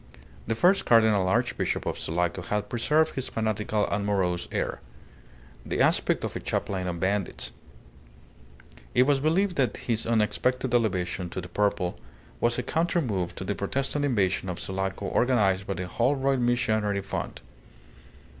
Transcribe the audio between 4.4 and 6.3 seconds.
air; the aspect